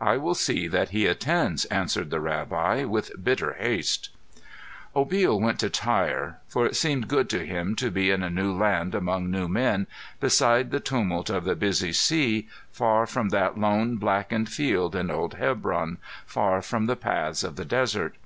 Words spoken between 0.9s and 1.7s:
attends,"